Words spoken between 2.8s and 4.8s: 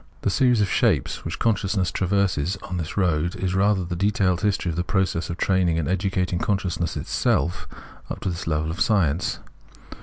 road, is rather the detailed history of